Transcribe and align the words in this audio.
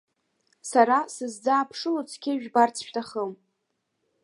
Сара 0.69 0.97
сызӡааԥшыло 1.13 2.01
цқьа 2.09 2.31
ижәбарц 2.35 2.75
шәҭахым! 2.85 3.31